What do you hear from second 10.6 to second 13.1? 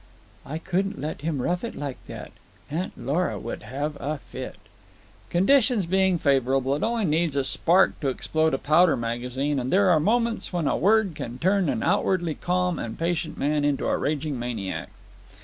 a word can turn an outwardly calm and